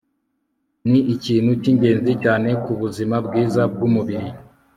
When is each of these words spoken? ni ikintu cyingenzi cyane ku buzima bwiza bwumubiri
ni 0.89 0.99
ikintu 1.13 1.51
cyingenzi 1.61 2.11
cyane 2.23 2.49
ku 2.63 2.71
buzima 2.81 3.15
bwiza 3.25 3.61
bwumubiri 3.73 4.27